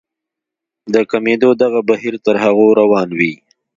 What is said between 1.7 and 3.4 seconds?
بهير تر هغو روان وي.